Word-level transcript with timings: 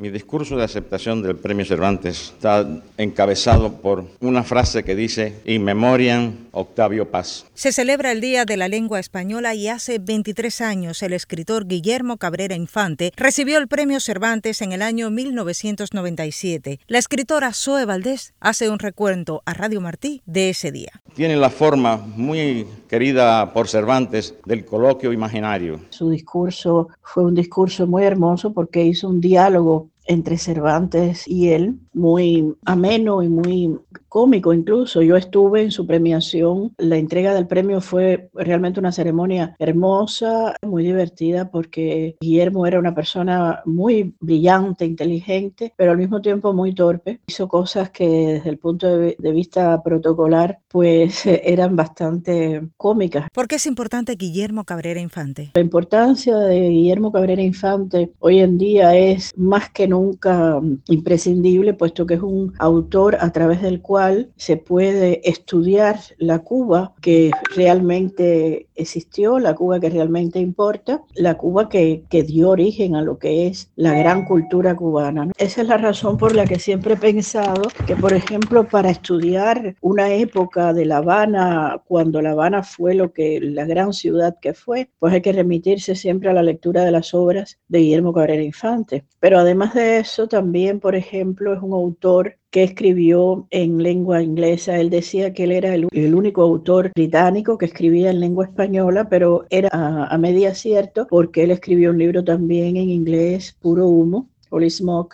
Mi 0.00 0.08
discurso 0.08 0.56
de 0.56 0.64
aceptación 0.64 1.20
del 1.20 1.36
Premio 1.36 1.66
Cervantes 1.66 2.32
está 2.34 2.66
encabezado 2.96 3.82
por 3.82 4.06
una 4.20 4.42
frase 4.44 4.82
que 4.82 4.96
dice 4.96 5.42
In 5.44 5.62
memoriam 5.62 6.46
Octavio 6.52 7.10
Paz. 7.10 7.44
Se 7.52 7.70
celebra 7.70 8.10
el 8.10 8.22
Día 8.22 8.46
de 8.46 8.56
la 8.56 8.68
Lengua 8.68 8.98
Española 8.98 9.54
y 9.54 9.68
hace 9.68 9.98
23 9.98 10.62
años 10.62 11.02
el 11.02 11.12
escritor 11.12 11.66
Guillermo 11.66 12.16
Cabrera 12.16 12.54
Infante 12.54 13.12
recibió 13.14 13.58
el 13.58 13.68
Premio 13.68 14.00
Cervantes 14.00 14.62
en 14.62 14.72
el 14.72 14.80
año 14.80 15.10
1997. 15.10 16.80
La 16.86 16.96
escritora 16.96 17.52
Zoe 17.52 17.84
Valdés 17.84 18.32
hace 18.40 18.70
un 18.70 18.78
recuento 18.78 19.42
a 19.44 19.52
Radio 19.52 19.82
Martí 19.82 20.22
de 20.24 20.48
ese 20.48 20.72
día. 20.72 20.92
Tiene 21.14 21.36
la 21.36 21.50
forma 21.50 21.98
muy 21.98 22.66
querida 22.88 23.52
por 23.52 23.68
Cervantes 23.68 24.34
del 24.46 24.64
coloquio 24.64 25.12
imaginario. 25.12 25.78
Su 25.90 26.08
discurso 26.08 26.88
fue 27.02 27.26
un 27.26 27.34
discurso 27.34 27.86
muy 27.86 28.04
hermoso 28.04 28.54
porque 28.54 28.82
hizo 28.82 29.06
un 29.06 29.20
diálogo 29.20 29.89
entre 30.10 30.38
Cervantes 30.38 31.26
y 31.28 31.50
él, 31.50 31.78
muy 31.92 32.54
ameno 32.64 33.22
y 33.22 33.28
muy 33.28 33.78
cómico 34.10 34.52
incluso. 34.52 35.00
Yo 35.02 35.16
estuve 35.16 35.62
en 35.62 35.70
su 35.70 35.86
premiación, 35.86 36.74
la 36.76 36.96
entrega 36.96 37.34
del 37.34 37.46
premio 37.46 37.80
fue 37.80 38.28
realmente 38.34 38.80
una 38.80 38.92
ceremonia 38.92 39.54
hermosa, 39.58 40.56
muy 40.66 40.84
divertida, 40.84 41.50
porque 41.50 42.16
Guillermo 42.20 42.66
era 42.66 42.78
una 42.78 42.94
persona 42.94 43.62
muy 43.64 44.14
brillante, 44.20 44.84
inteligente, 44.84 45.72
pero 45.76 45.92
al 45.92 45.98
mismo 45.98 46.20
tiempo 46.20 46.52
muy 46.52 46.74
torpe. 46.74 47.20
Hizo 47.26 47.48
cosas 47.48 47.90
que 47.90 48.06
desde 48.08 48.50
el 48.50 48.58
punto 48.58 48.98
de, 48.98 49.16
vista 49.30 49.80
protocolar, 49.82 50.58
pues 50.66 51.24
eran 51.24 51.76
bastante 51.76 52.62
cómicas. 52.76 53.28
¿Por 53.32 53.46
qué 53.46 53.56
es 53.56 53.66
importante 53.66 54.16
Guillermo 54.16 54.64
Cabrera 54.64 55.00
Infante? 55.00 55.52
La 55.54 55.60
importancia 55.60 56.36
de 56.36 56.68
Guillermo 56.68 57.12
Cabrera 57.12 57.42
Infante 57.42 58.10
hoy 58.18 58.40
en 58.40 58.58
día 58.58 58.96
es 58.96 59.30
más 59.36 59.70
que 59.70 59.86
nunca 59.86 60.60
imprescindible, 60.88 61.74
puesto 61.80 62.04
que 62.04 62.12
es 62.12 62.20
un 62.20 62.52
autor 62.58 63.16
a 63.20 63.32
través 63.32 63.62
del 63.62 63.80
cual 63.80 64.30
se 64.36 64.58
puede 64.58 65.26
estudiar 65.26 65.98
la 66.18 66.40
Cuba 66.40 66.92
que 67.00 67.30
realmente 67.56 68.68
existió, 68.80 69.38
la 69.38 69.54
Cuba 69.54 69.80
que 69.80 69.90
realmente 69.90 70.38
importa, 70.38 71.02
la 71.14 71.36
Cuba 71.36 71.68
que, 71.68 72.04
que 72.08 72.22
dio 72.22 72.50
origen 72.50 72.96
a 72.96 73.02
lo 73.02 73.18
que 73.18 73.46
es 73.46 73.70
la 73.76 73.94
gran 73.94 74.24
cultura 74.24 74.74
cubana. 74.76 75.30
Esa 75.36 75.62
es 75.62 75.68
la 75.68 75.76
razón 75.76 76.16
por 76.16 76.34
la 76.34 76.46
que 76.46 76.58
siempre 76.58 76.94
he 76.94 76.96
pensado 76.96 77.62
que, 77.86 77.96
por 77.96 78.12
ejemplo, 78.12 78.68
para 78.68 78.90
estudiar 78.90 79.76
una 79.80 80.12
época 80.12 80.72
de 80.72 80.84
La 80.84 80.98
Habana, 80.98 81.82
cuando 81.86 82.22
La 82.22 82.32
Habana 82.32 82.62
fue 82.62 82.94
lo 82.94 83.12
que 83.12 83.40
la 83.40 83.64
gran 83.64 83.92
ciudad 83.92 84.36
que 84.40 84.54
fue, 84.54 84.90
pues 84.98 85.12
hay 85.12 85.20
que 85.20 85.32
remitirse 85.32 85.94
siempre 85.94 86.30
a 86.30 86.34
la 86.34 86.42
lectura 86.42 86.84
de 86.84 86.90
las 86.90 87.14
obras 87.14 87.58
de 87.68 87.80
Guillermo 87.80 88.12
Cabrera 88.12 88.42
Infante. 88.42 89.04
Pero 89.20 89.38
además 89.38 89.74
de 89.74 89.98
eso, 89.98 90.28
también, 90.28 90.80
por 90.80 90.94
ejemplo, 90.94 91.54
es 91.54 91.62
un 91.62 91.72
autor 91.72 92.36
que 92.50 92.64
escribió 92.64 93.46
en 93.50 93.82
lengua 93.82 94.22
inglesa. 94.22 94.78
Él 94.78 94.90
decía 94.90 95.32
que 95.32 95.44
él 95.44 95.52
era 95.52 95.74
el, 95.74 96.14
único 96.14 96.42
autor 96.42 96.90
británico 96.94 97.58
que 97.58 97.66
escribía 97.66 98.10
en 98.10 98.20
lengua 98.20 98.46
española, 98.46 99.08
pero 99.08 99.46
era 99.50 99.68
a, 99.72 100.06
a 100.06 100.18
media 100.18 100.54
cierto 100.54 101.06
porque 101.08 101.44
él 101.44 101.50
escribió 101.50 101.90
un 101.90 101.98
libro 101.98 102.24
también 102.24 102.76
en 102.76 102.90
inglés, 102.90 103.56
Puro 103.60 103.86
Humo, 103.86 104.29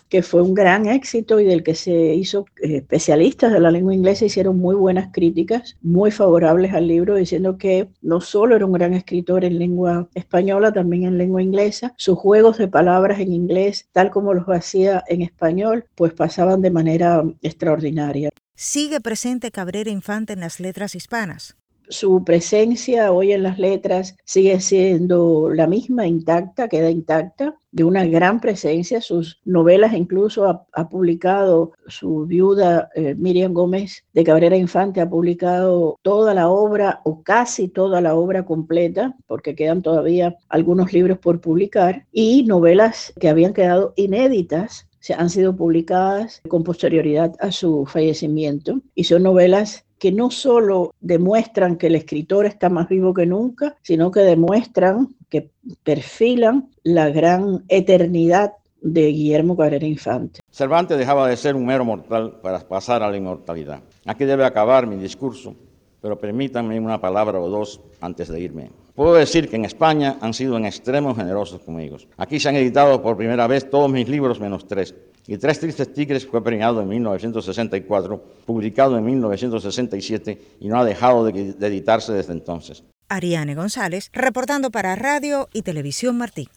Que 0.09 0.23
fue 0.23 0.43
un 0.43 0.55
gran 0.55 0.87
éxito 0.87 1.39
y 1.41 1.45
del 1.45 1.63
que 1.63 1.75
se 1.75 2.15
hizo 2.15 2.47
eh, 2.63 2.77
especialistas 2.77 3.53
de 3.53 3.61
la 3.61 3.71
lengua 3.71 3.95
inglesa 3.95 4.25
hicieron 4.25 4.59
muy 4.59 4.75
buenas 4.75 5.11
críticas, 5.13 5.77
muy 5.83 6.11
favorables 6.11 6.73
al 6.73 6.89
libro, 6.89 7.15
diciendo 7.15 7.59
que 7.59 7.89
no 8.03 8.21
solo 8.21 8.57
era 8.57 8.67
un 8.67 8.73
gran 8.73 8.95
escritor 8.95 9.45
en 9.45 9.59
lengua 9.59 10.09
española, 10.15 10.73
también 10.73 11.05
en 11.05 11.19
lengua 11.19 11.43
inglesa. 11.43 11.95
Sus 11.97 12.19
juegos 12.19 12.59
de 12.59 12.69
palabras 12.69 13.21
en 13.21 13.33
inglés, 13.33 13.89
tal 13.93 14.11
como 14.11 14.35
los 14.35 14.47
hacía 14.47 15.05
en 15.09 15.23
español, 15.23 15.85
pues 15.95 16.13
pasaban 16.13 16.63
de 16.63 16.71
manera 16.71 17.23
extraordinaria. 17.43 18.31
¿Sigue 18.55 19.01
presente 19.01 19.51
Cabrera 19.51 19.91
Infante 19.91 20.33
en 20.33 20.41
las 20.41 20.61
letras 20.61 20.95
hispanas? 20.95 21.57
Su 21.89 22.25
presencia 22.25 23.13
hoy 23.13 23.33
en 23.33 23.43
las 23.43 23.59
letras 23.59 24.17
sigue 24.25 24.61
siendo 24.61 25.51
la 25.51 25.67
misma, 25.67 26.07
intacta, 26.07 26.69
queda 26.69 26.91
intacta, 26.91 27.57
de 27.71 27.85
una 27.85 28.07
gran 28.07 28.41
presencia. 28.41 29.01
Sus 29.01 29.41
novelas 29.45 29.93
incluso 29.93 30.67
ha, 30.73 30.89
publicado 30.89 31.73
su 31.87 32.27
viuda 32.27 32.89
eh, 32.95 33.15
Miriam 33.15 33.53
Gómez 33.53 34.05
de 34.15 34.25
Cabrera 34.25 34.57
Infante, 34.57 35.01
ha 35.01 35.11
publicado 35.11 35.99
toda 36.03 36.33
la 36.33 36.49
obra 36.49 37.01
o 37.05 37.23
casi 37.23 37.69
toda 37.69 38.01
la 38.01 38.15
obra 38.15 38.45
completa, 38.45 39.15
porque 39.27 39.55
quedan 39.55 39.83
todavía 39.83 40.37
algunos 40.49 40.93
libros 40.93 41.19
por 41.19 41.41
publicar, 41.41 42.07
y 42.13 42.45
novelas 42.45 43.13
que 43.21 43.29
habían 43.29 43.53
quedado 43.53 43.93
inéditas 43.97 44.87
han 45.15 45.31
sido 45.31 45.57
publicadas 45.57 46.43
con 46.49 46.65
posterioridad 46.65 47.35
a 47.41 47.53
su 47.53 47.87
fallecimiento 47.87 48.81
y 48.95 49.05
son 49.05 49.23
novelas 49.23 49.85
que 49.99 50.13
no 50.13 50.31
solo 50.31 50.93
demuestran 51.01 51.77
que 51.77 51.87
el 51.87 51.97
escritor 51.97 52.47
está 52.47 52.69
más 52.69 52.89
vivo 52.89 53.15
que 53.15 53.27
nunca, 53.27 53.77
sino 53.83 54.11
que 54.11 54.21
demuestran, 54.21 55.15
que 55.29 55.51
perfilan 55.83 56.71
la 56.83 57.09
gran 57.11 57.65
eternidad 57.69 58.53
de 58.83 59.07
Guillermo 59.09 59.57
Cabrera 59.57 59.87
Infante. 59.87 60.41
Cervantes 60.51 60.99
dejaba 60.99 61.29
de 61.29 61.37
ser 61.37 61.57
un 61.57 61.67
mero 61.67 61.85
mortal 61.85 62.39
para 62.43 62.61
pasar 62.61 63.03
a 63.03 63.11
la 63.11 63.17
inmortalidad. 63.17 63.81
Aquí 64.05 64.25
debe 64.25 64.45
acabar 64.45 64.87
mi 64.87 64.97
discurso, 64.97 65.55
pero 66.01 66.19
permítanme 66.19 66.79
una 66.79 67.01
palabra 67.01 67.41
o 67.41 67.49
dos 67.49 67.81
antes 68.01 68.29
de 68.29 68.41
irme. 68.41 68.71
Puedo 68.95 69.15
decir 69.15 69.49
que 69.51 69.57
en 69.57 69.65
España 69.65 70.17
han 70.21 70.33
sido 70.33 70.57
en 70.57 70.65
extremo 70.65 71.15
generosos 71.15 71.61
conmigo. 71.61 71.97
Aquí 72.17 72.41
se 72.41 72.49
han 72.49 72.57
editado 72.57 73.03
por 73.03 73.17
primera 73.17 73.47
vez 73.47 73.69
todos 73.69 73.91
mis 73.91 74.09
libros 74.09 74.41
menos 74.41 74.67
tres. 74.67 74.95
Y 75.29 75.39
Tres 75.39 75.59
Tristes 75.59 75.93
Tigres 75.93 76.27
fue 76.27 76.43
premiado 76.43 76.81
en 76.81 76.89
1964, 76.89 78.23
publicado 78.47 78.97
en 78.97 79.05
1967 79.05 80.57
y 80.61 80.69
no 80.69 80.79
ha 80.79 80.85
dejado 80.85 81.25
de, 81.25 81.57
editarse 81.61 82.13
desde 82.13 82.33
entonces. 82.33 82.85
Ariane 83.09 83.55
González, 83.55 84.11
reportando 84.13 84.71
para 84.71 84.95
Radio 84.97 85.49
y 85.53 85.63
Televisión 85.63 86.17
Martí. 86.17 86.45